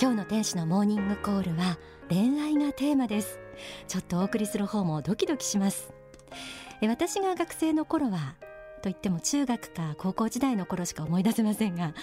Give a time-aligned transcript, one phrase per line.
[0.00, 1.78] 今日の天使のモーニングコールは
[2.08, 3.38] 恋愛がテーマです。
[3.88, 5.92] ちょっとお送りする方もドキドキします。
[6.82, 8.36] 私が学生の頃は
[8.82, 11.94] といっても中学か高校時代の頃しか思い出せませんが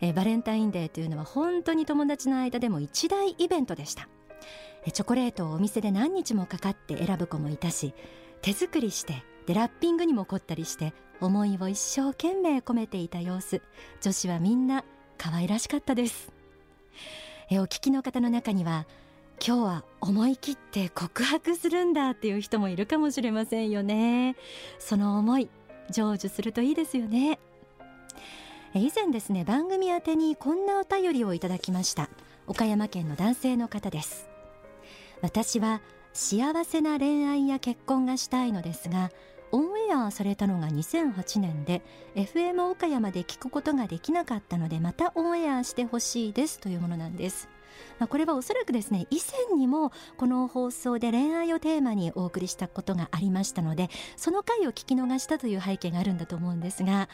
[0.00, 4.08] えバレンタインデーというのは本当に友達の間でも一大イベントでした。
[4.92, 7.94] チョコレートをお店で何日もかかって選ぶ子もいたし
[8.40, 13.62] 手作りしてでラッピングにも凝ったりして思いを一生懸命込めていた様子。
[14.00, 14.84] 女子はみんな
[15.18, 16.35] 可愛らしかったです。
[17.50, 18.86] えお聞きの方の中には
[19.44, 24.36] 今日は思い切って告白するんだっていう人もいるかもしれませんよね。
[24.78, 25.48] その思い
[25.90, 27.38] 成就するといいですよね。
[28.74, 32.08] 以前ですね番組宛てにこんなお便りをいただきました。
[32.46, 34.28] 岡山県の男性の方です。
[35.22, 35.80] 私は
[36.12, 39.10] 幸せな恋愛や結婚がしたいのですが
[39.52, 41.82] オンエアされたのが2008年で
[42.14, 47.48] FM 岡山で聞くことができなかったのでまたオンエアしてほしいですというものなんです。
[48.08, 57.08] これはおそらくですね以前にもこの放送で恋愛をテーマにお送りしたことがありましたのでその回を聞き逃したという背景があるんだと思うんですが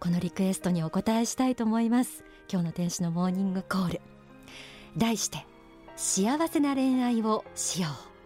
[0.00, 2.24] このリクエストにお答えしたいと思います。
[2.50, 4.00] 今日の天使のモーニングコール。
[4.96, 5.46] 題して
[5.96, 8.17] 幸せな恋愛をしよう。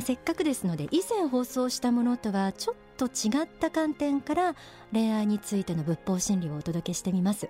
[0.00, 4.56] せっかくですので以前放送したものとはちょっと違った観点から
[4.92, 7.48] 恋愛についての仏法真理をお届けしてみます。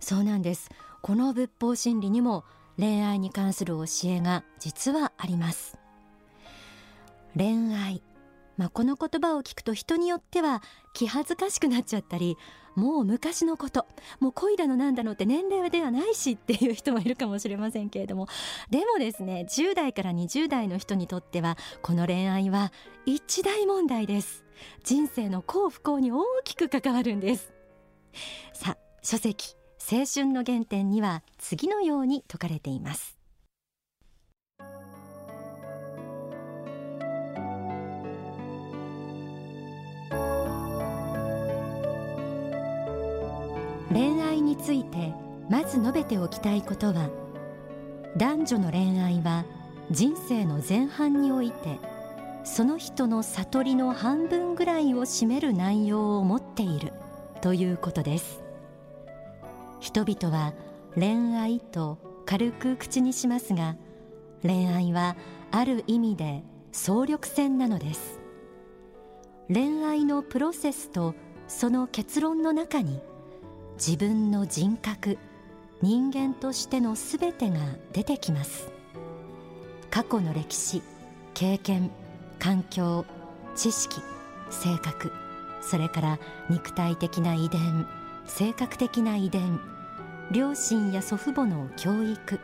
[0.00, 0.70] そうなんです。
[1.02, 2.44] この仏法真理にも
[2.78, 5.78] 恋愛に関する教えが実はあります。
[7.36, 8.02] 恋愛。
[8.56, 10.62] まあ、この言葉を聞くと人によっては
[10.94, 12.36] 気恥ずかしくなっちゃったり
[12.74, 13.86] もう昔のこと
[14.20, 18.28] もう恋だのなんだのって年齢ではないしっていう人もいるかもしれませんけれども。
[18.70, 22.72] でもですね10代から20代の人にとってはこの恋愛は
[23.06, 24.44] 一大問題です。
[24.84, 27.52] 人生の幸不幸に大きく関わるんです。
[28.52, 29.56] さあ書籍
[29.90, 33.15] 青春の原点には次のように説かれています。
[44.56, 45.12] について
[45.50, 47.10] まず述べておきたいことは
[48.16, 49.44] 男女の恋愛は
[49.90, 51.78] 人生の前半において
[52.42, 56.92] その人の悟りの半分ぐらいを占める内容を持っている
[57.42, 58.40] ということです。
[59.80, 60.54] 人々は
[60.94, 63.76] 恋愛と軽く口にしますが
[64.42, 65.16] 恋愛は
[65.50, 68.20] ある意味で総力戦なのです。
[69.52, 71.14] 恋愛のプロセスと
[71.46, 73.00] その結論の中に
[73.76, 75.18] 自分の人格
[75.82, 77.58] 人間としてのすべてが
[77.92, 78.76] 出てきます。
[79.96, 80.82] 過去の歴史
[81.32, 81.90] 経験
[82.38, 83.06] 環境
[83.54, 84.02] 知識
[84.50, 85.10] 性格
[85.62, 86.18] それから
[86.50, 87.86] 肉体的な遺伝
[88.26, 89.58] 性格的な遺伝
[90.32, 92.40] 両親や祖父母の教育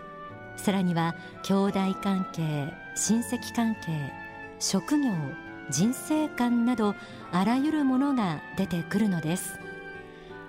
[0.57, 4.13] さらには兄弟関係親戚関係
[4.59, 5.11] 職業
[5.71, 6.95] 人生観など
[7.33, 9.59] あらゆるものが出てくるのです。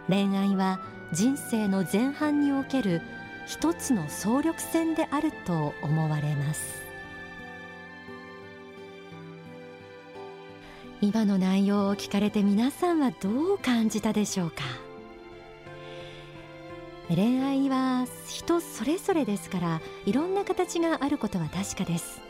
[0.09, 0.79] 恋愛は
[1.11, 3.01] 人生の前半における
[3.47, 6.83] 一つの総力戦であると思われます。
[11.01, 14.63] 今の内容を聞かれて皆さんはどう感じたでしょうか？
[17.09, 22.21] 恋愛は人それぞれですからいろんな形があることは確かです。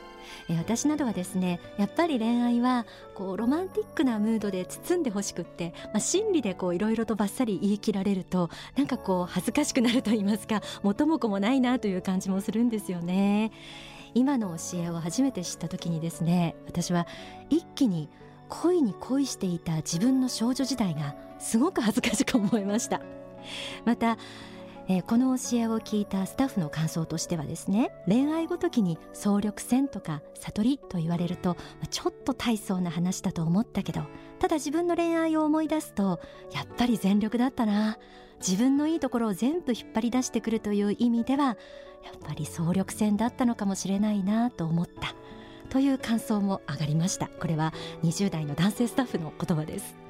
[0.58, 2.86] 私などはですねやっぱり恋愛は
[3.16, 13.52] こうロマンティックなムードで包んでほしくって、まあ、心理でいろいろとばっさり言い切られるとなんかこう恥ずかしくなると言いますか元も子もないなという感じもするんですよね。
[14.16, 17.08] 今の教えを初めて知った時にですね私は
[17.50, 18.10] 一気に
[18.48, 23.02] 恋に恋していた自分の少女時代がすごく恥ずかしく思いました。
[23.86, 24.18] また
[24.88, 31.56] えー、この教えを聞いたスタッフの感想としてはですね恋愛ごときに総力戦とか悟りと言われると
[31.90, 34.02] ちょっと大層な話だと思ったけど
[34.40, 36.20] ただ自分の恋愛を思い出すと
[36.52, 37.98] やっぱり全力だったな。
[38.46, 41.56] 自分のいいところを全部引っ張り出してくるという意味ではやっ
[42.22, 45.16] ぱり総力戦だったのかもしれないなと思った。
[45.70, 47.28] という感想も上がりました。
[47.28, 47.74] これは
[48.04, 50.03] 20代の男性スタッフの言葉です。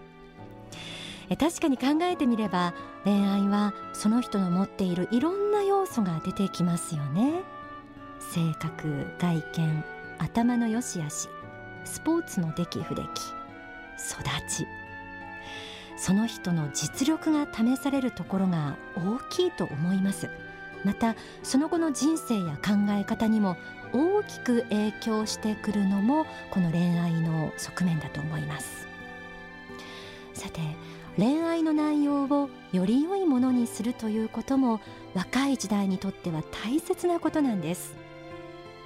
[1.30, 2.74] 確かに考えてみれば
[3.04, 7.44] 恋愛はその人の持っているいろんな要素が出てきますよね。
[8.20, 9.84] 性格外見
[10.20, 11.28] 頭の良し悪し
[11.86, 13.12] スポーツの出来不出来育
[14.50, 14.68] ち。
[15.98, 20.30] その人の実力が試されるところが大きいと思います。
[20.84, 23.56] またその後の人生や考え方にも
[23.94, 28.88] 大きく影響してくるのもこの恋愛の側面だと思います。
[30.34, 30.60] さて
[31.18, 34.82] 恋愛の内容をより良いものにするということも
[35.14, 37.96] 若い時代にとっては大切なことなんです。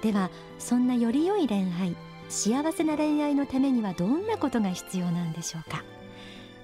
[0.02, 1.96] ではそんなより良い恋愛
[2.28, 5.82] 幸せな恋愛のためにはどんなことが必要なんでしょうか。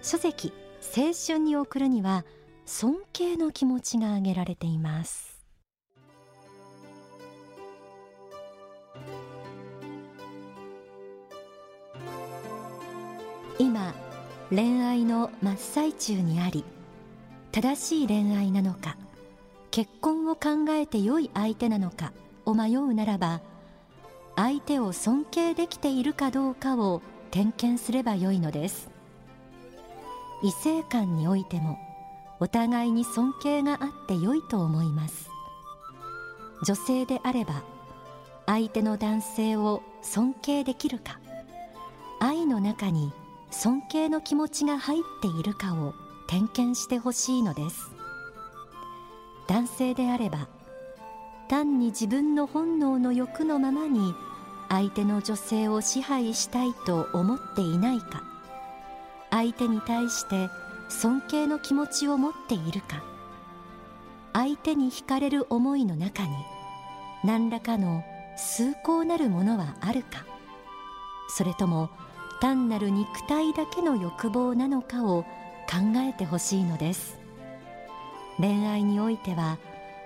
[0.03, 0.53] 書籍
[0.97, 2.25] 青春に送るには
[2.67, 5.43] 尊敬の気持ちが挙げられています。
[13.59, 13.95] 今
[14.55, 16.65] 恋愛の真っ最中にあり
[17.51, 18.97] 正しい恋愛なのか
[19.73, 22.13] 結婚を考えて良い相手なのか
[22.45, 23.41] を迷うならば
[24.37, 27.03] 相手を尊敬できているかどうかを
[27.33, 28.91] 点検すればよいのです。
[30.43, 31.79] 異性間においても
[32.39, 35.31] お互いに尊敬があって良いと思います。
[36.65, 37.65] 女性であれば
[38.47, 41.19] 相手の男性を尊敬できるか
[42.21, 43.13] 愛の中に
[43.55, 45.95] 尊敬の気持ちが入っているかを
[46.27, 47.95] 点検してほしいのです。
[49.47, 50.49] 男性であれば
[51.49, 54.15] 単に自分の本能の欲のままに
[54.69, 58.23] 相手の女性を支配したいと思っていないか
[59.31, 60.49] 相手に対して
[60.89, 63.03] 尊敬の気持ちを持っているか
[64.33, 66.31] 相手に惹かれる思いの中に
[67.23, 68.03] 何らかの
[68.37, 70.25] 崇高なるものはあるか
[71.29, 71.91] それとも
[72.41, 75.23] 単なる肉体だけの欲望なのかを
[75.69, 77.19] 考えてほしいのです。
[78.39, 79.59] 恋愛においては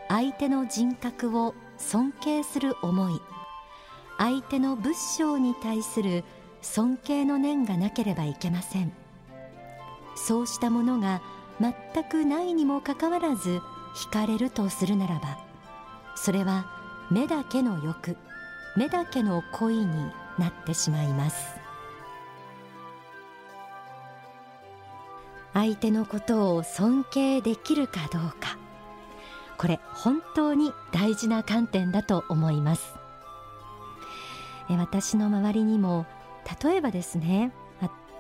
[0.09, 3.21] 相手の人格を尊敬する思い
[4.19, 6.25] 相手の仏性に対する
[6.61, 8.93] 尊敬の念がなければいけません。
[10.17, 11.23] そうしたものが
[11.61, 13.61] 全くないにもかかわらず
[13.95, 15.39] 惹かれるとするならば
[16.17, 16.67] それは
[17.11, 18.17] 目だけの欲
[18.77, 19.87] 目だけの恋に
[20.39, 21.68] なってしまいます。
[25.59, 28.57] 相手のことを尊敬できるかどうか。
[29.57, 32.95] これ本当に大事な観点だと思います。
[34.71, 36.07] 私の周りにも
[36.63, 37.53] 例えばですね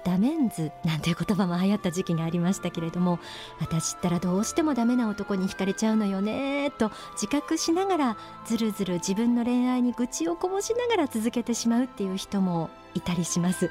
[0.04, 3.18] ダメンズなんて言葉も流行った時期がありましたけれども
[3.60, 13.70] 私ったらどうしてもダメな男に惹かれちゃうのよねと自覚しながらずるずる自分の恋愛に愚痴をこぼしながら続けてしまうっていう人もいたりします、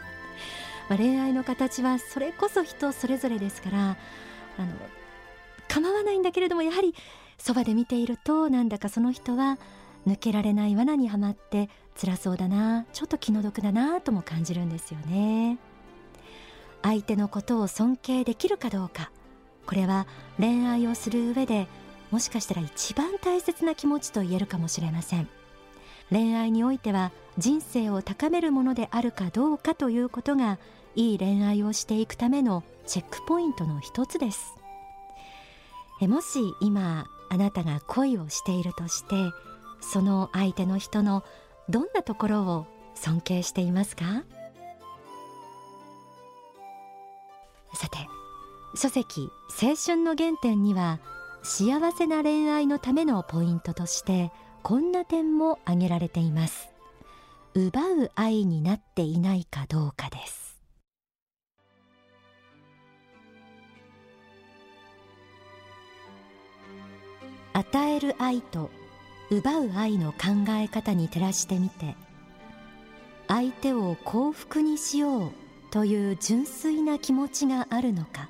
[0.89, 3.97] まあ、恋愛の形はそれこそ人それぞれですから
[4.57, 4.73] あの
[5.67, 6.95] 構わないんだけれどもやはり
[7.37, 9.59] そばで見ているとなんだかその人は
[10.07, 11.69] 抜けられない罠にはまって
[11.99, 15.57] 辛そうだなちょっと気の毒だなとも感じるんですよね。
[16.83, 19.11] 相手のことを尊敬できるかどうか
[19.65, 20.07] これは
[20.39, 21.67] 恋愛をする上で
[22.11, 25.27] もしかしたら一番大切な気持ちと言えるかもしれません。
[26.09, 30.57] 恋愛においては人生を高めるものであるかどうかということが
[30.97, 34.55] いい恋愛をしていくためのチェックポイントの一つです。
[36.01, 39.15] えもし今あなたが恋をしているとして
[39.79, 41.23] その相手の人の
[41.69, 42.65] どんなところを
[42.95, 44.23] 尊敬していますか？
[47.75, 47.97] さて
[48.75, 49.29] 書籍
[49.61, 50.99] 青春の原点には
[51.43, 54.31] 幸せな恋愛のためのポイントとして
[54.63, 56.69] こんな点も挙げられています。
[57.53, 60.46] 奪う愛になっていないかどうかです。
[67.57, 68.69] 与える愛と
[69.31, 71.95] 奪う愛の考え方に照らしてみて
[73.27, 75.31] 相手を幸福にしよう
[75.71, 78.29] という純粋な気持ちがあるのか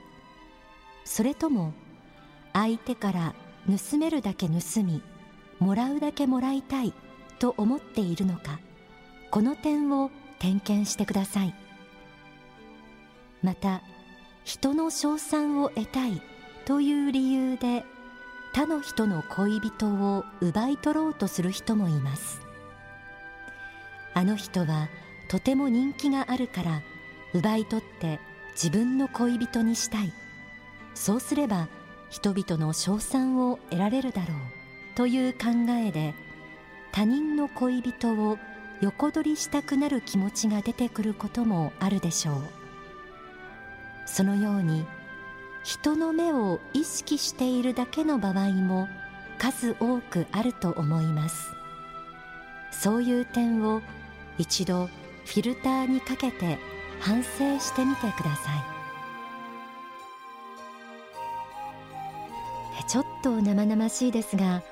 [1.03, 1.73] それとも
[2.53, 3.35] 相手から
[3.67, 5.03] 盗めるだけ盗み
[5.59, 6.93] もらうだけもらいたい
[7.37, 8.61] と思っているのか
[9.29, 11.53] この点を点検してください。
[13.43, 13.81] また
[14.45, 16.21] 人の称賛を得たい
[16.65, 17.83] という理由で
[18.57, 22.41] 他の人の恋人を奪い取ろうとする人もいます。
[24.15, 24.89] あの人は
[25.27, 26.81] とても人気があるから
[27.35, 28.19] 奪い取って
[28.53, 30.11] 自分の恋人にしたい。
[30.95, 31.67] そうすれば
[32.09, 34.37] 人々の称賛を得られるだろう
[34.95, 35.49] という考
[35.85, 36.15] えで
[36.91, 38.39] 他人の恋人を
[38.81, 42.41] 横取りしたくなる気持ちが出てくることもあるでしょう。
[44.07, 44.83] そのように
[45.67, 48.87] 人の目を意識しているだけの場合も
[49.37, 51.51] 数多くあると思います。
[52.71, 53.81] そういう点を
[54.37, 56.57] 一度フィルターにかけて
[57.01, 58.55] 反省してみてくださ
[62.79, 62.87] い。
[62.87, 64.63] ちょっと生々しいですが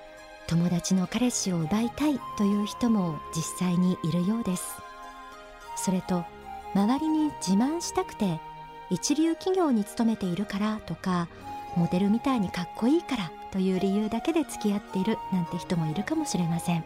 [0.48, 4.64] 友達の彼氏を奪いたいという人も実際にいるようです。
[5.75, 6.24] それと
[6.74, 8.40] 周りに自慢したくて
[8.89, 11.27] 一流企業に勤めているからとか
[11.75, 16.84] モデルみたいにかっこいいからという理由だけで付き合っているなんて人もいるかもしれません。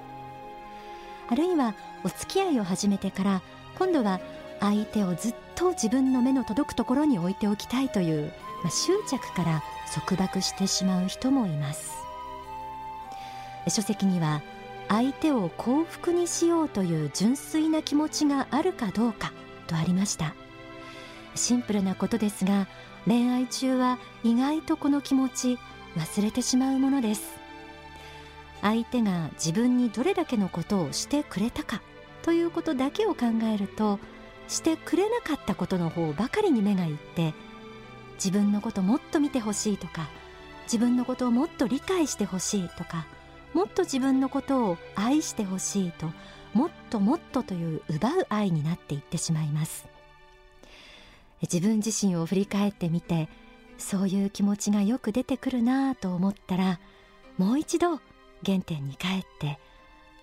[1.29, 3.41] あるいはお付き合いを始めてから
[3.77, 4.20] 今度は
[4.60, 9.63] 相手をずっと自分の目の届くところに置いておきたいという、まあ、執着から
[9.94, 11.94] 束縛してしまう人もいます。
[13.68, 14.41] 書籍には
[14.88, 19.32] 相手を幸福にしようという純粋な気持ちがあるかどうか
[19.68, 20.34] とありました。
[21.36, 22.67] シンプルなことですが
[23.05, 25.59] 恋愛中は意外とこの気持ち
[25.95, 27.39] 忘れてしまうものです。
[28.62, 31.81] 相手が自分にどれだけのことをしてくれたか
[32.21, 34.00] ということだけを考えると
[34.48, 37.33] してくれなかったことの方ばかりに目がいって
[38.15, 40.09] 自分のこともっと見てほしいとか
[40.63, 43.07] 自分のことをもっと理解してほしいとか
[43.53, 46.12] もっと自分のことを愛してほしいと
[46.53, 49.88] もっともっとという奪う愛になっていってしまいます。
[51.41, 53.29] 自分自身を振り返ってみて
[53.77, 56.79] そういう気持ちがよく出てくるなぁと思ったら
[57.38, 58.00] もう一度
[58.46, 59.60] 原点に帰って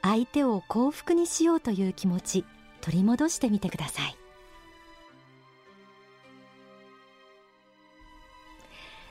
[0.02, 2.44] 相手を幸福にしようという気持ち
[2.80, 4.16] 取り戻してみてください。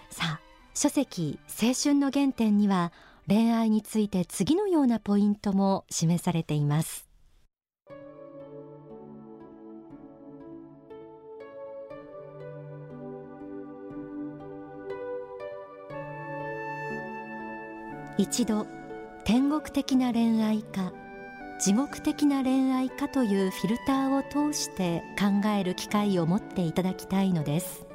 [0.09, 0.39] さあ
[0.73, 2.93] 書籍青春の原点には
[3.27, 7.04] 恋愛について次のようなポイントも示されています。
[18.17, 18.65] 一度
[19.25, 20.93] 天国的な恋愛か
[21.59, 27.85] 地獄的な恋愛かというフィルターを通して考える機会を持っていただきたいのです。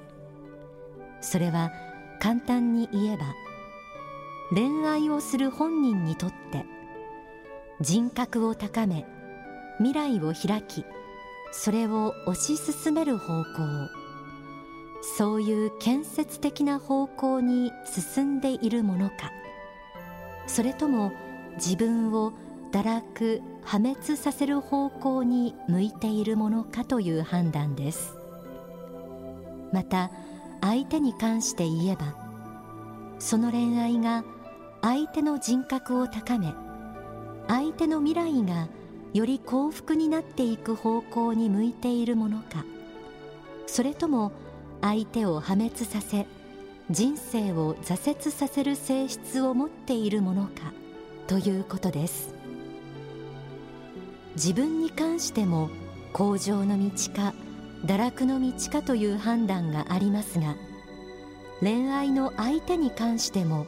[1.20, 1.72] それは
[2.18, 3.24] 簡単に言えば
[4.54, 6.64] 恋愛をする本人にとって
[7.80, 9.06] 人格を高め
[9.78, 10.84] 未来を開き
[11.52, 13.46] それを推し進める方向
[15.16, 19.30] そういう建設的な方向に進んでいるものか。
[20.50, 21.12] それとも
[21.58, 22.32] 自分を
[22.72, 28.16] 堕落破滅させる方向に向いているものかという判断です。
[29.72, 30.10] また
[30.60, 32.16] 相手に関して言えば
[33.20, 34.24] その恋愛が
[34.82, 36.52] 相手の人格を高め
[37.46, 38.66] 相手の未来が
[39.14, 42.64] より幸福になっていく方向に向いているものか
[43.68, 44.32] それとも
[44.80, 46.26] 相手を破滅させ
[46.90, 50.72] 人生を挫折させる性質を持っているものか
[51.26, 52.34] ということです。
[54.36, 55.70] 自分に関しても
[56.12, 57.34] 向上の道か
[57.84, 60.56] 堕落の道かという判断がありますが
[61.60, 63.66] 恋愛の相手に関しても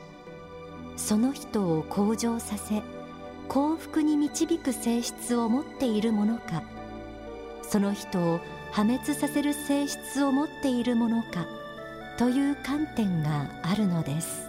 [0.97, 2.83] その人を向上させ
[3.49, 6.63] 幸福に導く性質を持っているものか
[7.63, 11.47] その人を破滅させる性質を持っているものか
[12.19, 14.49] という観点があるのです。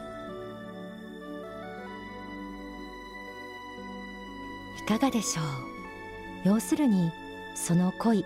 [4.83, 6.49] いかがでしょう？
[6.49, 7.11] 要するに
[7.55, 8.25] その恋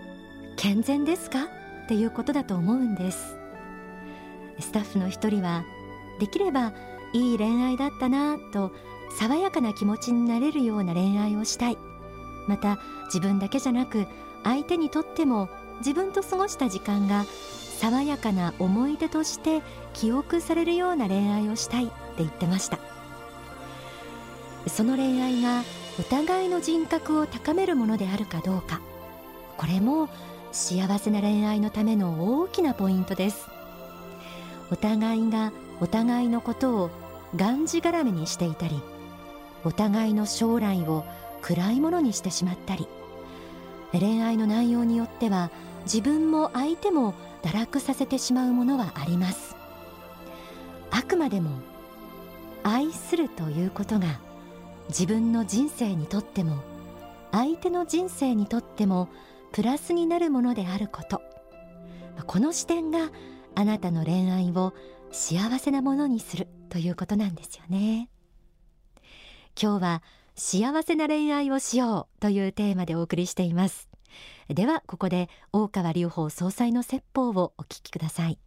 [0.56, 1.46] 健全ですか？
[1.86, 3.38] っていうことだと思うんです。
[4.60, 5.63] スタッフの一人は
[6.20, 6.74] できれば
[7.13, 8.72] いい恋愛だったなと
[9.20, 11.77] 爽やかな気持ちになれるような恋愛をしたい。
[12.48, 14.08] また自分だけじゃなく
[14.44, 15.48] 相手にとっても
[15.79, 17.25] 自分と過ごした時間が
[17.79, 19.62] 爽やかな思い出として
[19.93, 22.79] 記憶されるような恋愛をしたいって言ってました。
[24.67, 25.63] その恋愛が
[26.00, 28.81] お互いの人格を高めるものであるかどうか
[29.55, 30.10] これも
[30.51, 33.48] 幸せな恋愛のための大きなポイントです。
[34.72, 36.89] お互いがお互いのことを
[37.36, 38.81] がんじがらめにしていたり
[39.63, 41.05] お互いの将来を
[41.41, 42.88] 暗いものにしてしまったり
[43.91, 45.50] 恋愛の内容によっては
[45.84, 47.13] 自分も相手も
[47.44, 49.56] 堕落させてしまうものはあります。
[50.91, 51.51] あくまでも
[52.63, 54.20] 愛するということが
[54.89, 56.62] 自分の人生にとっても
[57.32, 59.10] 相手の人生にとっても
[59.51, 61.22] プラスになるものであること。
[62.25, 63.12] この視点が
[63.56, 64.74] あなたの恋愛を
[65.12, 68.10] 幸せなものにするということなんですよね。
[69.60, 70.03] 今日は
[70.36, 73.89] 幸せな恋愛をしようというテーマでお送りしています。
[74.50, 78.39] ではここで大川隆法総裁の説法をお聞きください。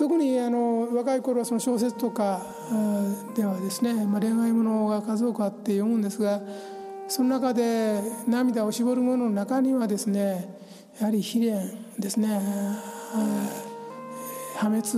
[0.00, 2.40] 特にあの若い頃はその小説とか
[3.34, 6.40] ではですね、まあ、恋愛ものが数多くあって読むんですが
[7.06, 10.56] その中で涙を絞るものの中にはですね
[10.98, 12.40] やはり悲恋ですね
[14.56, 14.88] 破滅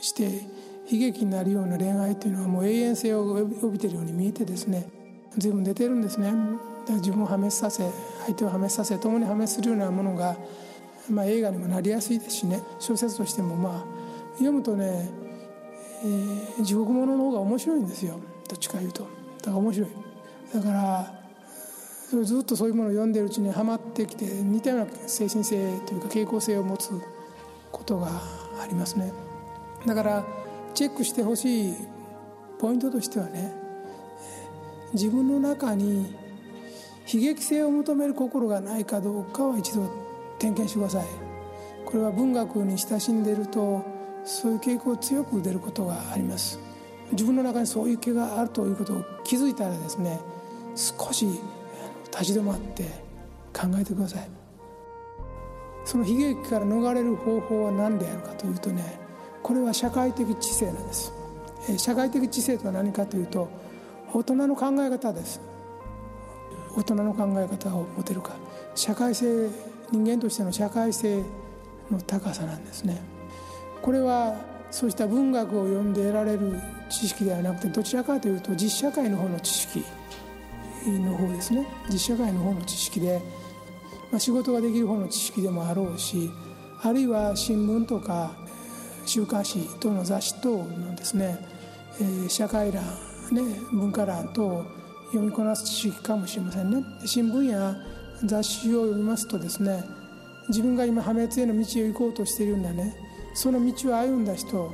[0.00, 0.42] して
[0.88, 4.88] 悲劇になるような恋愛というのはもう永遠性を帯びているように見えてですね
[5.36, 6.32] 随分出てるんですね。
[6.88, 7.88] 自分を破滅させ
[8.24, 10.36] 相手を破滅させ共に破滅するようなものが、
[11.08, 12.62] まあ、映画にもなりやすいですしね。
[12.78, 13.84] 小説としてもまあ
[14.34, 15.08] 読むとね、
[16.02, 18.18] えー、地獄ものの方が面白いんですよ。
[18.48, 19.04] どっちかいうと。
[19.38, 19.88] だから面白い。
[20.54, 21.20] だから
[22.24, 26.90] ずっとそういうものを読んでるうちにはまってきて似たような精神性というか傾向性を持つ
[27.70, 28.08] ことが
[28.60, 29.12] ありますね。
[29.86, 30.24] だから
[30.74, 31.74] チェックしてほしい
[32.58, 33.52] ポイントとしてはね
[34.92, 36.14] 自分の中に
[37.12, 39.88] 悲劇性を求める心がないかどうかは一度
[40.40, 41.06] 点検してください。
[41.84, 43.84] これは文学に親しんでいると
[44.24, 46.58] そういう傾向強く出ることがあります。
[47.12, 50.20] 自分の中にそういう気があるということを気づいたらですね
[50.74, 51.26] 少し
[52.10, 52.84] 立ち止まって
[53.52, 54.28] 考えてください。
[55.84, 59.00] その悲劇から逃れる方法は何であるかというとね
[59.42, 61.12] これは社会的知性なんです。
[61.76, 63.48] 社会的知性とは何かというと
[64.12, 65.40] 大人の考え方です。
[66.76, 68.36] 大人の考え方を持てるか。
[68.74, 69.48] 社会性
[69.92, 71.22] 人間としての社会性
[71.90, 73.00] の高さなんですね。
[73.82, 74.36] これは
[74.70, 79.84] そうした文学を読んで得られる知識ではなくてどちらかというと実社会の方の知識
[80.86, 81.66] の方ですね。
[81.90, 83.20] 実社会の方の知識で、
[84.10, 86.30] まあ、仕事ができる方の知識でもあろうし
[86.82, 88.32] あるいは新聞とか
[89.06, 91.38] 週刊誌等の雑誌等のですね、
[92.00, 92.84] えー、社会欄、
[93.32, 93.42] ね、
[93.72, 94.64] 文化欄等を
[95.06, 96.84] 読みこなす知識かもしれませんね。
[97.04, 97.74] 新聞や
[98.24, 99.84] 雑誌を読みますとですね
[100.48, 102.96] 自分が今破滅への道を行こうとしているんだね。
[103.34, 104.72] その道を歩んだ人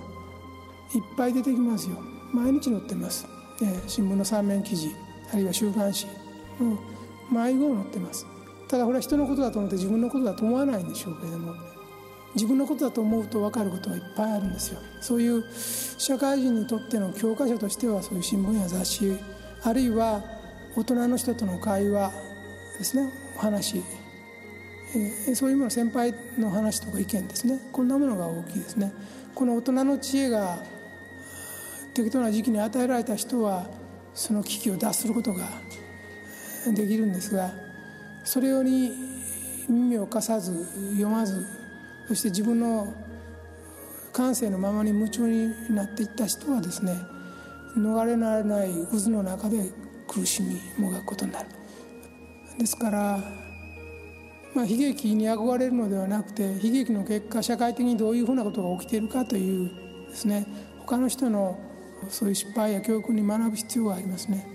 [0.94, 1.96] いっぱい出てきますよ。
[2.32, 3.26] 毎日載ってます、
[3.62, 4.90] えー、新聞の三面記事
[5.32, 6.06] あるいは週刊誌。
[6.60, 6.78] の
[7.30, 8.26] 迷子を載ってます。
[8.68, 11.54] ただこれは人のことだと思って自分のことだと思わないんでしょうけれども
[12.34, 14.80] 自分のことだと思うと分かることがいっぱいあるんですよ。
[15.00, 15.44] そういう
[15.98, 19.16] 社会人にとっての教科書としてはそういう新聞や雑誌
[19.62, 20.22] あるいは
[20.76, 22.12] 大人の人との会話
[22.78, 23.25] ですね。
[23.36, 23.82] お話、
[25.34, 27.60] そういうもの先輩の話とか意見ですね。
[27.72, 28.92] こんなものが大きいですね。
[29.34, 30.58] この大人の知恵が
[31.96, 33.66] 適当な時期に与えられた人は
[34.14, 35.46] その危機を脱することが
[36.74, 37.52] できるんですが
[38.24, 38.92] それより
[39.68, 41.46] 耳を貸さず読まず
[42.08, 42.92] そして自分の
[44.12, 46.94] 感性のままに夢中になっていった人はですね
[47.76, 49.70] 逃れられない渦の中で
[50.08, 51.48] 苦しみもがくことになる。
[52.58, 53.46] ですから
[54.56, 59.70] まあ、悲劇に憧れるのではなくて悲劇の結果社会的にどういうふうなことが起きているかという
[60.08, 60.46] ですね
[60.78, 61.58] 他の人の
[62.08, 64.46] そういう失敗や教訓に学ぶ必要がありますね。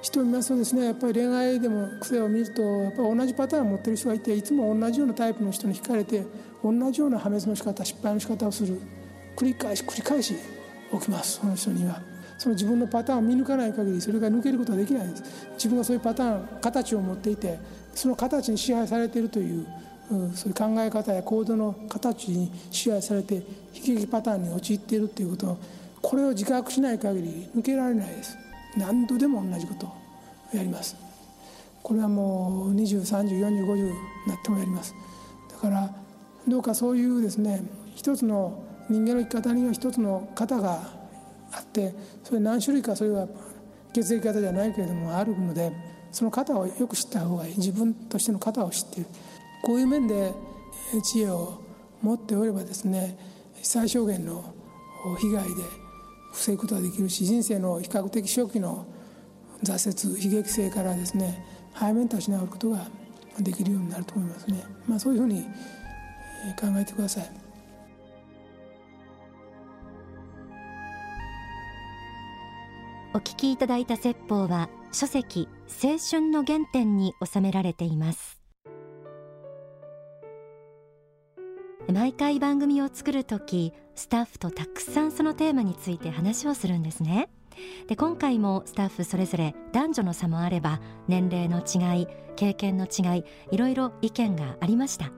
[0.00, 6.24] 人を見ますとですねやっぱり恋愛でも癖を見るとやっぱ同じパターンを持ってる人がいていつも同じようなタイプの人に惹かれて
[6.62, 8.80] 同じような破滅の仕方失敗の仕方をする。
[9.36, 10.34] 繰り返し繰り返し
[10.92, 12.00] 起きますその人には。
[12.38, 15.22] その自分のパターンを見抜かない限りそれが抜けることはできないです。
[15.54, 17.58] 自分がそういうパターン形を持っていて
[17.94, 19.66] その形に支配されているという
[20.34, 23.42] そういう考え方や行動の形に支配されて悲
[23.96, 25.58] 劇パターンに陥っているということ
[26.00, 28.38] これを自覚しない限り抜けられないです。
[28.76, 29.92] 何度でも同じことを
[30.54, 30.96] やります。
[31.82, 33.90] これはもう20304050に
[34.26, 34.94] なってもやります。
[35.50, 35.92] だから
[36.46, 37.62] どうかそういうですね
[37.94, 40.97] 一つの人間の生き方には一つの型が
[41.52, 43.28] あってそれ何種類かそれは
[43.92, 45.72] 血液型じゃないけれどもあるので
[46.12, 47.56] その型をよく知った方がいい。
[47.56, 49.10] 自分としての型を知っている。
[49.62, 50.32] こういう面で
[51.02, 51.60] 知恵を
[52.02, 53.18] 持っておればですね
[53.62, 54.54] 最小限の
[55.18, 55.50] 被害で
[56.32, 58.86] 防ぐことができるし人生の比較的初期の
[59.62, 62.86] 挫折悲劇性からですね早めに立ち直ることが
[63.40, 65.42] できるようになると思いますね、まあ、そういうふうに
[66.58, 67.47] 考えてください。
[73.14, 75.48] お聞きいただいた説法は書籍
[75.82, 78.38] 青春の原点に収められています。
[81.90, 87.30] 毎回番組を作る時スタッフとたくさんそのテーマについて話をするんですね。
[87.88, 95.10] で今回もスタッフそれぞれ男女の差もあれば年齢の違い経験の違いいろいろ意見がありました。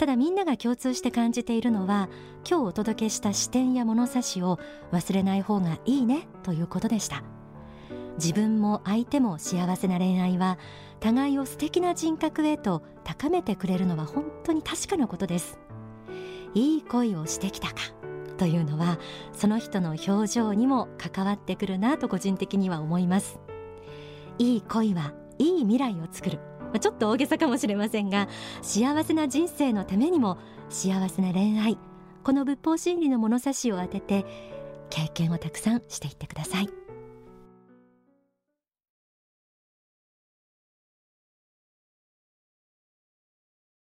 [0.00, 2.08] ただみんなが共通して感じているのは
[2.48, 4.58] 今日お届けした視点や物差しを
[4.92, 7.22] 忘れない方がいいねということでした。
[8.16, 10.58] 自分も相手も幸せな恋愛は
[11.00, 15.58] 互いを素敵な人格へと高めてくれるのは本当に確かなことです。
[16.54, 17.74] いい恋をしてきたか
[18.38, 18.98] というのは
[19.34, 23.38] その人の表情にも関わってくるなと個人的には思います。
[24.38, 26.49] いい恋はいい未来を作る。
[26.70, 28.28] まあちょっと大げさかもしれませんが
[28.62, 31.78] 幸せな人生のためにも幸せな恋愛
[32.22, 34.24] この仏法真理の物差しを当てて
[34.90, 36.79] 経験をたくさんしていってください。